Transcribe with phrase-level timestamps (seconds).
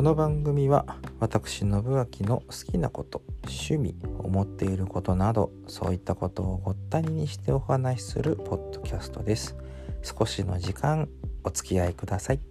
[0.00, 9.58] この番組は私信明の好きなこと趣味思っていることなどそういったことをごったににしてお話しするポッドキャストです。
[10.02, 11.06] 少しの時間
[11.44, 12.49] お付き合いください。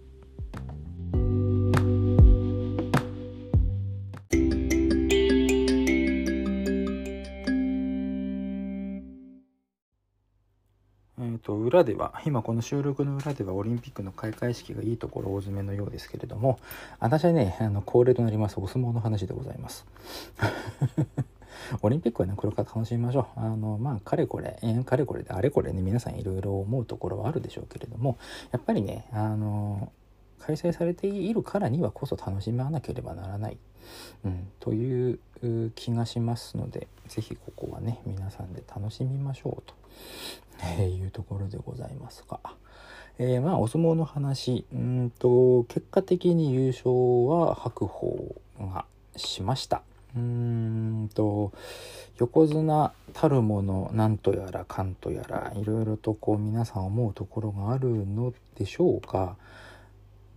[11.40, 16.58] と裏では今この収録の裏ではオリンピックの開会式がいいところ大詰めのようですけれども
[16.98, 19.86] 私はねあの恒例となりますお相撲の話でございます。
[21.82, 23.40] オリンピックはねこれから楽しみましょう。
[23.40, 28.18] あのまあかれこれ、えー、かれこれであれこれね皆さんいろいろ思うところはあるでしょうけれども
[28.50, 29.92] やっぱりねあの
[30.40, 33.58] 開催されているからにはこそ楽しまなければならない、
[34.24, 35.20] うん、という
[35.74, 39.74] 気がしますので是非ここはね皆さんで楽しみましょうと。
[40.62, 42.38] えー、いうところでございますが、
[43.18, 44.64] えー、まあお相撲の話。
[44.72, 46.90] うんと結果的に優勝
[47.26, 48.84] は白鵬が
[49.16, 49.82] しました。
[50.16, 51.52] うんと
[52.18, 59.36] 横綱たるものなんとやらかんとやらいろいろとこう皆さん思うところがあるのでしょうか。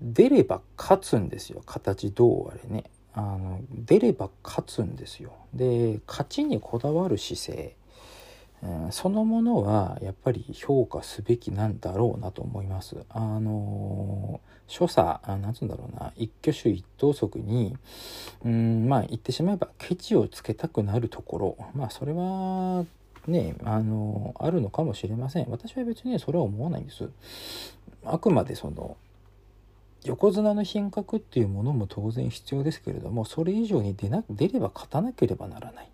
[0.02, 1.64] 出れば勝つんですよ。
[1.66, 2.84] 形どうあれね。
[3.14, 5.34] あの出れば勝つんですよ。
[5.54, 7.76] で勝ちにこだわる姿勢。
[8.92, 12.98] そのものはやっぱり評価すべきなんだろうなと思います。
[13.10, 16.14] あの所作なんつうんだろうな。
[16.16, 17.76] 一挙手一投足に
[18.46, 21.58] うんまあ言ってしまえばケチをつけたくなるところ。
[21.76, 22.86] まあそれは
[23.28, 25.50] ねあのあるのかもしれません。
[25.50, 27.10] 私は別にそれは思わないんです。
[28.06, 28.96] あくまでその
[30.06, 35.90] 横綱の品格っていうものも当然必要ですけれどもそれ以上に出な出れば勝たなければならない。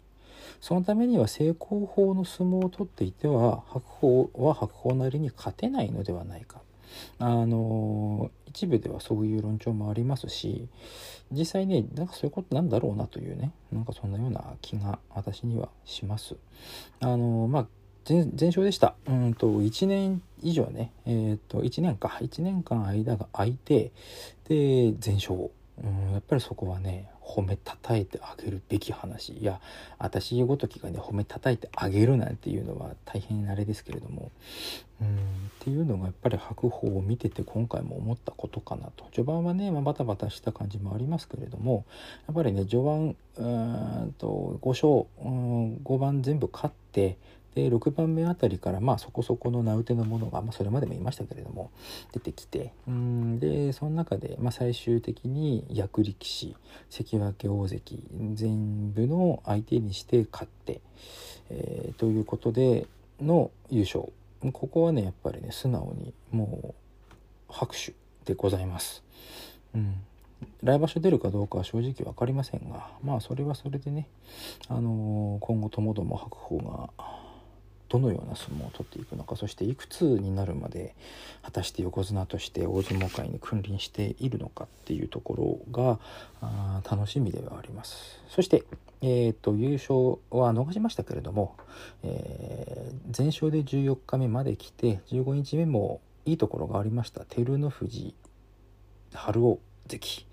[0.62, 6.62] そのためには正攻法の相撲を取っていては白鵬は白鵬なりに勝てないのではないか。
[7.20, 10.68] あの一部ではそういう論調もありますし
[11.32, 16.36] 実際ねなんかそういうことなんだろうなというねなんかそんなような気が私にはします。
[17.00, 17.68] あのまあ
[18.06, 18.96] 全勝でした。
[19.08, 23.92] うんと1年以上ねえっ、ー、と1年か1年間間が空いて
[24.48, 25.52] で全勝。
[25.82, 29.34] うんやっぱりそこはね褒めたたえてあげるべき話。
[29.34, 29.62] いや
[30.00, 34.32] 私ごときがね褒めたたえてあげるなんていうのは大変あれですけれども。
[35.02, 35.12] うんっ
[35.62, 39.06] ていうのがやっぱり白鵬を見てて今回も思ったことかなと。
[39.12, 41.86] 序盤はね、まあ、バタバタした感じもありますけれども
[42.28, 43.44] やっぱりね序盤う
[44.08, 47.18] んと5勝うん5番全部勝って
[47.60, 51.72] で6番目あたりからまあそこそこの名うてのものが、まあ、それまでも言いましたけれども
[52.14, 56.56] 出てきてうんでその中で、まあ、最終的に役力士
[56.90, 58.04] 関脇大関
[58.34, 60.82] 全部の相手にして勝って、
[61.50, 62.88] えー、ということで
[63.22, 64.06] の優勝
[64.54, 66.74] ここはねやっぱりね素直にも
[67.10, 67.14] う
[67.50, 67.94] 拍手
[68.26, 69.04] でございます。
[69.76, 69.96] うん
[70.64, 74.08] 来場所出るかどうかは正直分かりませんがまあそれはそれでね、
[74.70, 76.90] あのー、今後ともども白鵬が
[77.90, 80.96] どのような相撲を取っていくのかそしていくつになるまで
[81.42, 86.00] 果たして横綱として大相撲界に君臨しているのかっていうところが
[86.42, 88.22] あ楽しみではあります。
[88.30, 88.64] そして、
[89.02, 91.56] えーと、優勝は逃しましたけれども、
[92.04, 97.26] えー、全勝で14日目まで来て15日目もいいところがありました。
[97.26, 98.14] 照ノ富士
[99.14, 99.60] 春雄
[99.98, 100.26] 関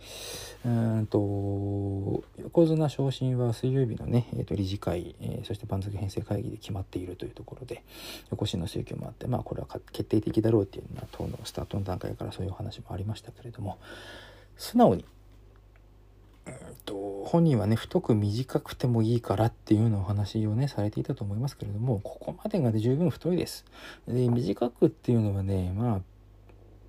[0.65, 7.84] うんと横綱昇進は水曜日のね、えー、と理事会、えー、そして番付編成会議で決まっているというところで
[8.31, 13.78] 横綱の請求もあってまあこれは決定的だろうっていうのは党のスタートの段階からそういうお話もありましたけれども
[14.56, 15.05] 素直に
[16.47, 23.65] うんと本人はね太く短くてもいいからっていうようなお話をねされていたと思いますけれどもここまでが、ね、十分太いです。
[24.09, 26.00] で短くっていうのはねまあ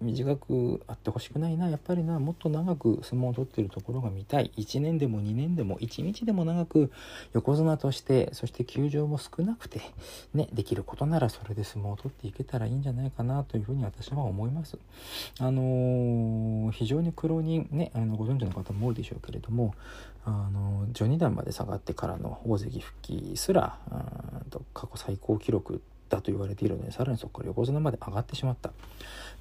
[0.01, 1.69] 短くあってほしくないな。
[1.69, 4.51] やっぱりなもっと長く相撲を取ってるところが見たい。
[4.57, 6.91] 1年でも2年でも1日でも長く
[7.33, 9.81] 横綱としてそして休場も少なくて
[10.33, 14.77] ねできることならそれで相撲を取っていけたらいいんじゃないかなというふうに私は思います。
[15.39, 19.73] あのー、非常に苦労人ねあのご存知の方も多いでしょうけれども
[20.25, 23.77] あの序二段まで下がってからの大関復帰すら
[24.73, 28.71] 過去最高記録だと言われているのでさらにそこから横綱まで上がってしまった。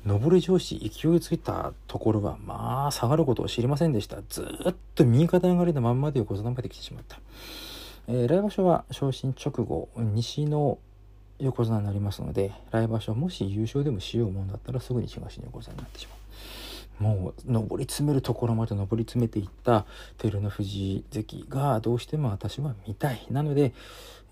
[0.04, 4.18] 上り調子勢いついたところはまあ下がることを知りませんでした。
[4.28, 7.18] ずっと右肩上がりのまんまで横綱まで来てしまった、
[8.08, 10.78] えー、来場所は昇進直後西の
[11.40, 16.16] 横綱になりますので来場所もし優勝でもしようもんだったらすぐに東に横綱になってしまう。
[16.98, 19.84] もう上り詰めるところまで上り詰めていった
[20.18, 23.72] 照ノ富士関がどうしても私は見たいなので、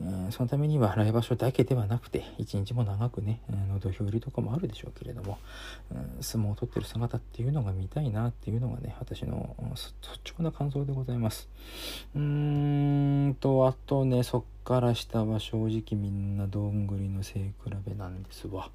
[0.01, 5.39] うん、そのためには来場所だけではなくて一日も長くね、あの土俵入りとかもあるでしょうけれども、
[5.93, 11.49] うん、相撲を取ってる姿っていうのが見たいなっていうのがね私の率直な感想でございます
[12.15, 17.53] うーんとあとねそっから下は正直みんなどんぐりの背比
[17.87, 18.71] べなんですわ。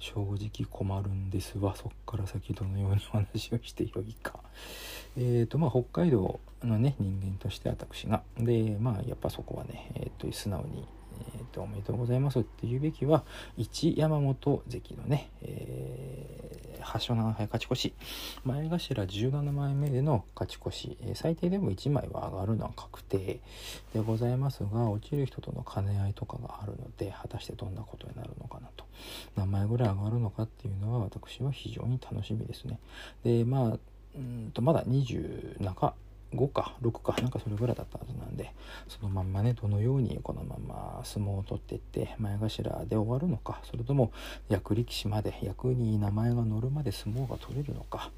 [0.00, 1.76] 正直困るんですわ。
[1.76, 4.40] そっから先どのようにお話をしてよいか。
[5.16, 8.22] えっ、ー、とまあ北海道のね人間として私が。
[8.38, 10.86] でまあやっぱそこはね、えーと、素直に
[11.58, 13.24] おめでとうございますっていうべきは
[13.56, 17.94] 一山本関のね、えー、8勝7敗勝ち越し。
[18.44, 23.40] 前頭17枚目での勝ち越し、えー、最低でも1枚は上がるのは確定
[23.94, 28.84] でございますが落ちる人との兼ね合いとかがあるので果たしてどんなことになるのかなと。
[29.36, 32.78] 何枚ぐらい上がるのかっていうのは私は非常に楽しみですね。
[33.24, 33.78] でまあ
[34.14, 35.96] うんとまだ20中
[36.34, 38.52] 5か6かなんかそれぐらいだったはずなんで
[38.88, 44.12] そのまんまねどのようにこのまま相撲を取っていって前頭で終わるのかそれとも
[44.48, 48.10] 役力士まで役に名前が載るまで相撲が取れるのか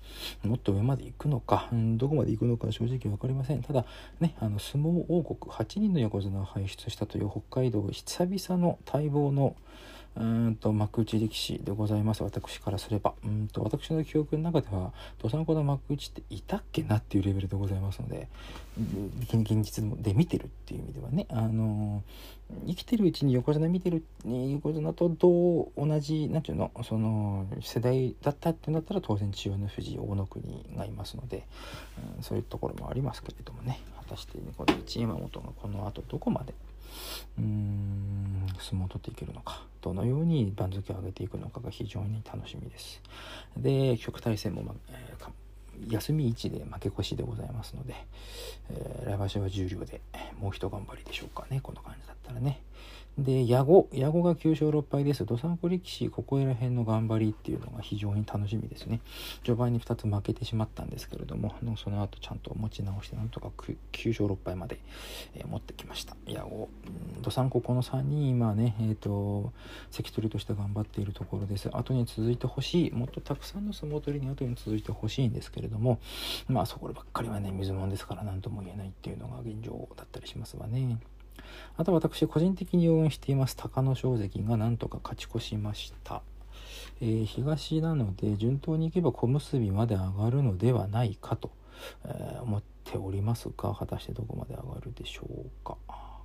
[0.45, 3.63] もっと上まで行くのか、うん、どこまで行くのか正直分かりません。
[3.63, 3.85] ただ
[4.21, 9.57] ねあの相撲王国8人の横綱を輩出したという北海道久々の待望の
[10.15, 12.23] うんと幕内力士でございます。
[12.23, 13.15] 私からすれば。
[13.25, 18.29] うんと私の記憶の中では土佐の子の幕内っていたっけなっていうレベルでございますので
[19.23, 21.27] 現実で見てるっていう意味ではね。
[21.31, 22.03] あの
[22.67, 31.47] 生きてるうちに横綱見てる横綱とどう同じ何ていうのその世代だったってなったら当然千代の富士大野国がいますので、
[32.17, 33.81] うん、そういうところもありますけれどもね。
[34.01, 36.53] 果たしてこの一山本がこの後どこまで
[37.39, 43.03] うーん相撲を取っていけるのかどのように番付を上げていくのかが非常に楽しみです。
[43.57, 47.95] で局対戦も、まえー、休み1で負け越しでございますので、
[48.71, 50.01] えー、来場所は十両で
[50.41, 52.61] もう一頑張りでしょうかねこんな感じだったらね。
[53.19, 53.89] で、矢後。
[53.93, 55.27] 矢後が9勝6敗です。
[55.27, 59.01] どさんこ力士、ここら辺の頑張りっていうのが非常に楽しみですね。
[59.45, 63.77] 序盤に2つ負けてしまったんですけれども、その後ちゃんと持ち直して、なんとか 9,
[64.09, 64.79] 勝6敗まで、
[65.35, 66.17] えー、持ってきました。
[66.27, 66.71] 矢後。
[67.21, 69.53] どさんここの3人、今ね、えっ、ー、と、
[69.91, 71.69] 関取として頑張っているところです。
[71.71, 72.91] 後に続いてほしい。
[72.93, 76.01] もっとたくさんの相撲取りに後に続いてほしいんですけれども、
[76.49, 80.99] まあそこばっかりはね、水物ですから何とも言えないっていうのが現状だったりしますわね。
[81.77, 86.23] あと私個人的に応援しています隆の勝関がなんとか勝ち越しました。
[87.01, 91.51] えー、東なので順当にいけば小結まで上がるのではないかと、
[92.05, 95.77] えー、思っておりますが果たしてどこまで上がるでしょうか。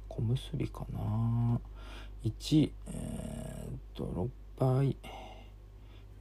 [0.07, 1.59] 小結かな。
[2.23, 4.97] 1えー、っと6倍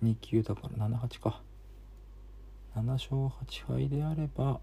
[0.03, 1.43] 2級だから78か。
[2.77, 4.61] 7勝8敗であれば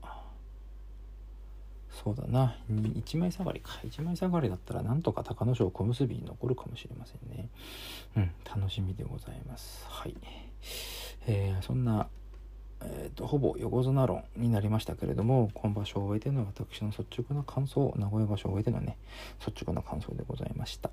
[2.03, 2.55] そうだな。
[2.69, 3.79] 1枚下がりか。
[3.83, 7.49] 1枚下がりだったらなんとか隆の勝小結びに残るかもしれませんね。
[8.17, 9.85] うん楽しみでございます。
[9.87, 10.15] はい。
[11.27, 12.07] えー、そんな
[12.85, 18.97] えーと、ほぼ横綱論になりましたけれども今場所を終えての私の率直な感想名古屋場所を終えてのね
[19.45, 20.89] 率直な感想でございました。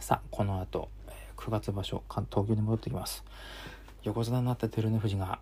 [0.00, 3.24] さあこの後、え、9月場所東京に戻ってきます。
[4.02, 5.38] 横綱になった照ノ富士が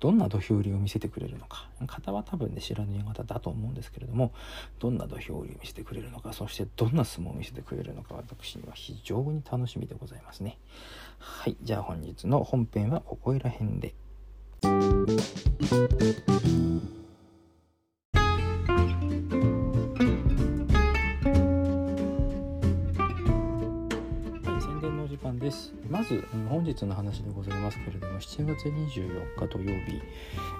[0.00, 1.68] どんな土俵入りを見せてくれるのか。
[1.86, 4.32] 型は多分ね知らぬ夕方だと思うんですけれども
[4.78, 10.58] どんな土俵入りを見せてくれるのかそしてどんな相撲を見せてくれるのか私には非常に楽しみでございますね。
[11.18, 13.94] はいじゃあ本日の本編はここいら辺で。
[25.10, 25.72] です。
[25.88, 30.00] まず本日の話でございますけれども7月24日土曜日、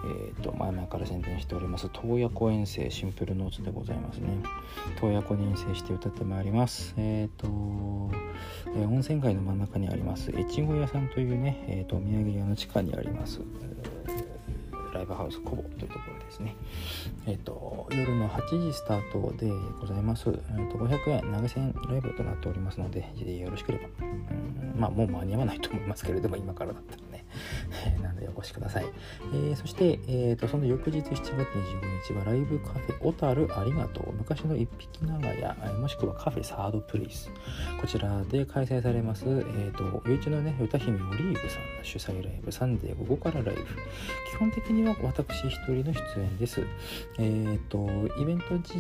[0.05, 4.29] えーと、前々から宣伝しております洞爺湖遠征シンプルノーツでございますね。
[5.01, 6.95] 洞爺湖に遠征して歌ってまいります。
[6.97, 7.47] えっ、ー、と、
[8.75, 13.41] えー、温泉街の真ん中にあります越後屋さんというね、えーと、お土産屋の地下にあります、
[14.93, 16.00] ライブハウスコボというところ
[16.31, 16.57] ですね。
[17.27, 20.31] えっ、ー、と、夜の8時スタートでございます。
[20.31, 23.01] えー、と500円投げ銭ライブとなっておりますので、
[23.39, 27.10] よろしければ、うん、まあもう間に合わないと思いますけれども、今からだったら。
[28.03, 28.87] なのでお越しください。
[29.33, 31.37] えー、そして、えーと、その翌日7月25
[32.05, 37.31] 日はライブカフェ小樽ありがとう昔の一匹長屋もしくはカフェサードプレイス
[37.81, 43.63] こちらで開催されます、えーと、と一のね歌姫オリーブさんの主催ライブサンデー午後からライブ
[44.31, 46.63] 基本的には私一人の出演です。
[47.19, 47.89] えっ、ー、と
[48.21, 48.75] イベント自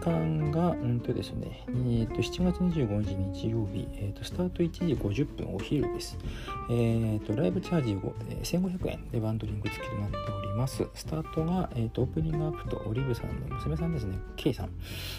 [0.00, 6.18] 間が、うんとですね、えー、と7月25日日曜日、えー、とスタート1時50分お昼です。
[6.70, 7.90] えー、とライブチャージ、
[8.30, 10.86] えー、1500円でワンドリンク付きとなっております。
[10.94, 14.18] スタートが、えーと、オープニングアップとオリーブさんの娘さんですね。
[14.36, 14.70] K さん。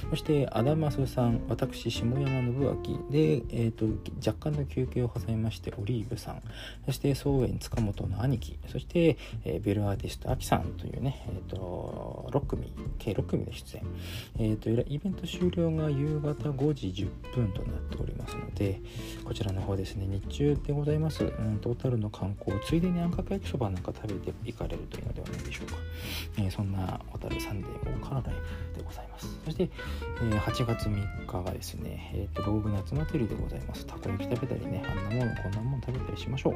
[0.10, 2.74] そしてアダマスさん私下山信明
[3.10, 3.86] で、えーと、
[4.26, 6.42] 若干の休憩を挟みましてオリーブさん。
[6.86, 8.58] そして総園塚本の兄貴。
[8.68, 13.84] そして、えー、ベルアーティストアキさんというね、えーと、6組計6組で出演、
[14.40, 18.82] えー、とイベント終了が夕方5時10分となっておりますので
[19.24, 25.76] こちらの方ですね日中でございます、うん、トータルの観光ついでにあんかけ焼きそばなんか食べていかれるというのではないでしょうか、
[26.38, 28.36] えー、そんな小樽サンデー大からライ
[28.74, 29.28] ブでございます。
[29.46, 33.86] そして、えー、8月3日がですね、えーと、道具夏祭りでございます。
[33.86, 36.54] たこ焼き食べたりねあんなものこんなもの食べたりしましょう。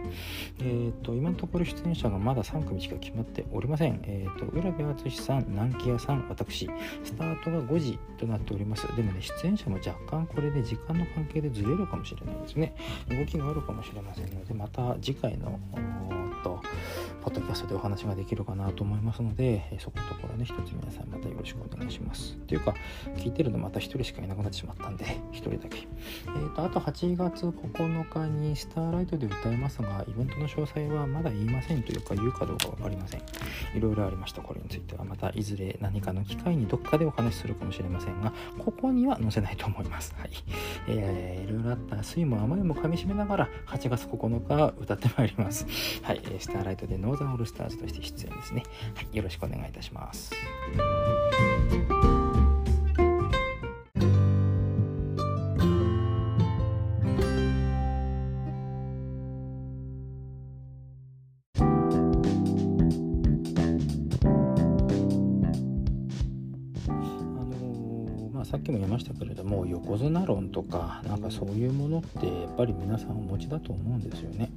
[0.60, 4.00] えっ、ー、と今のところ出演者がまだ3組しか決まっておりません。
[4.04, 6.70] えっ、ー、と浦部淳さん南紀屋さん私。
[7.04, 7.83] スタートが5時
[8.18, 8.88] となっております。
[8.96, 12.76] でもね出演者も若干これで時間の関係でずれるかもしれないですね。
[13.10, 15.60] 動きがあるかもしれませんのでまた次回の
[16.44, 16.60] と
[17.24, 22.36] ポッドキャストでお話ができるかなと思いますので、そこのところね、一つ皆さんまたよろしくお願いします。
[22.48, 22.76] というか、
[23.16, 25.88] 聞いてるのまた一人しかいなくなってしまったんで、一人だけ。
[26.28, 33.22] え、ー、と、あと8月9日にスターライトで歌いますが、イベントの詳細はまだ言いませんというか、言うかどうか分かりません。
[33.74, 35.06] いろいろありました、これについては。
[35.06, 40.14] また、いずれ何かの機会にどっかでお話しするかもしれませんが、ここには載せないと思います。
[40.18, 40.30] はい。
[40.90, 45.66] えー、いろいろあった酸いも甘いもかみしめながら、8月9日歌ってまいります。
[46.02, 46.22] はい。
[46.40, 48.64] スターライトでノーザンオールスターズとして出演ですね。
[48.96, 50.32] はい、よろしくお願いいたします。
[68.94, 74.52] ましたけれども横綱論とかなんかそういうものってやっぱり皆さんお持ちだと思うんですよね。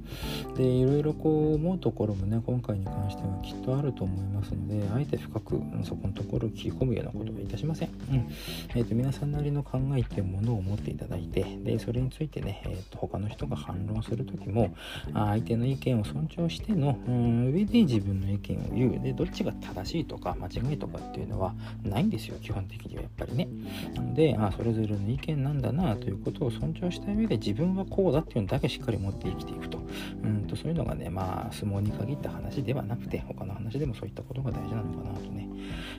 [0.55, 7.89] でいろいろこう思うところもね今回に関してはきっとあると思いますのであえて深くそこのところを切り込むようなことはいたしません。
[8.11, 8.27] うん
[8.75, 14.75] えーと、皆さんなりの考えっていうものを持っていただいてでそれについてね、えーと、他の人が反論する時も
[15.13, 23.47] 相手の意見を尊重しての、うん、上で自分の意見を言うでどっちが正しいとか間違いとかっていうのはないんですよ基本的にはやっぱりね。
[23.95, 29.77] なのでであそれぞれの意見なんだなということを尊重した上で自分はこうだっていうのだけしっかり持って生きていくと。
[30.23, 35.47] うんとそういうのがねまあ相撲に限った話ではなくて他の話でもそういったことが大事なのかなとね、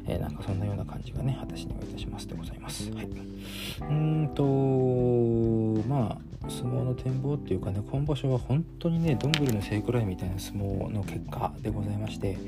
[0.06, 2.90] えー、なんかそんなような感じがね私にはいたしますでございます。
[2.92, 12.38] はい、うんとまあ相撲の展望っていうかね今場所は本当にねどんぐりの背くらいみたいな相撲の結果でございまして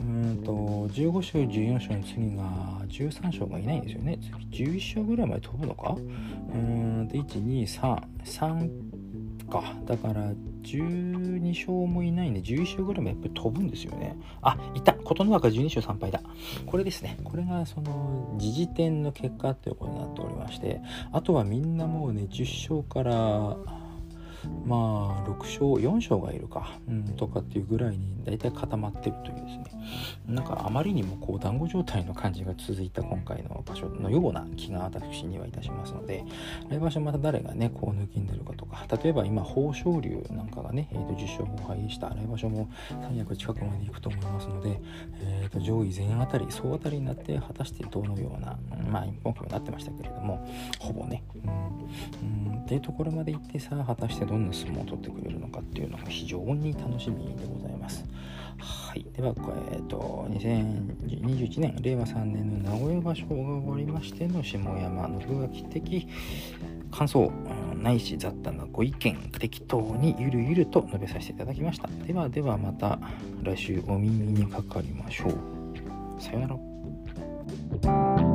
[0.00, 0.52] うんと
[0.94, 2.44] 15勝14勝の次が
[2.88, 4.18] 13勝がいないんですよね。
[4.52, 5.96] 次11勝ぐらいまで飛ぶのか？
[6.54, 9.62] うんで1233か。
[9.86, 10.30] だから
[10.62, 14.18] 12勝もいないんで11勝ぐらいもやっぱり飛ぶんですよね。
[14.42, 14.92] あいた。
[14.92, 16.20] 琴ノ若12勝3敗だ。
[16.66, 17.16] これですね。
[17.24, 20.82] これがその時事点の結果ということになっておりまして
[21.12, 23.56] あとはみんなもうね10勝から
[24.66, 29.64] まあ6勝4勝がいるか、うん、とかっていうぐらいに大体固まってるというですね。
[30.26, 36.24] なんかあまりにもこう団子状態の感じが続いた今回の場所のような気が私にはいたしますので
[36.68, 42.70] 来場所また誰がねこう抜きんでるかとか例えば今豊昇龍なんかがね、えー、と10勝5敗した来場所も
[43.02, 44.80] 三役近くまで行くと思いますので、
[45.20, 48.58] えー、と上位全あたり総当たりになって果たしてどのような
[48.90, 50.46] まあ今期もなってましたけれども
[50.78, 51.22] ほぼね、
[52.22, 52.58] うん、うん。
[52.60, 58.04] っていうところまで行ってさあ果たしてどんな相撲を取ってくれるのかっていうのが非常に楽しみでございます。
[58.58, 59.34] はい、では、
[59.72, 66.08] えーと、2021年令和3年の名古屋場所が終わりましての下山信明的
[66.90, 67.30] 感想
[67.76, 71.88] ないし雑多なご意見適当にゆるゆると述べさせていただきました。
[72.06, 72.98] ではではまた
[73.42, 76.20] 来週お耳にかかりましょう。
[76.20, 76.48] さような
[78.18, 78.27] ら。